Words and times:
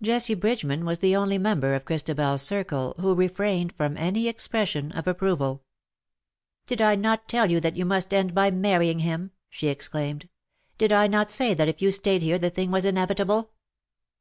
Jessie 0.00 0.34
Bridgeman 0.36 0.84
was 0.84 1.00
the 1.00 1.16
only 1.16 1.36
member 1.36 1.74
of 1.74 1.84
Christabers 1.84 2.40
circle 2.42 2.94
who 3.00 3.12
refrained 3.16 3.72
from 3.72 3.96
any 3.96 4.28
expression 4.28 4.92
of 4.92 5.08
approval. 5.08 5.64
^^Did 6.68 6.80
I 6.80 6.94
not 6.94 7.26
tell 7.28 7.50
you 7.50 7.58
that 7.58 7.74
you 7.76 7.84
must 7.84 8.14
end 8.14 8.36
by 8.36 8.52
marrying 8.52 9.00
him?'' 9.00 9.32
she 9.50 9.66
exclaimed." 9.66 10.28
Did 10.78 10.92
I 10.92 11.08
not 11.08 11.32
say 11.32 11.54
that 11.54 11.66
if 11.66 11.82
you 11.82 11.90
stayed 11.90 12.22
here 12.22 12.38
the 12.38 12.50
thing 12.50 12.70
was 12.70 12.84
inevitable? 12.84 13.50